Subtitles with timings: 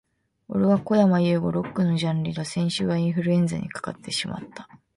[0.47, 1.51] 俺はこやまゆうご。
[1.51, 2.43] Lock のジャンリだ。
[2.43, 4.67] 先週はインフルエンザにかかってしまった、、、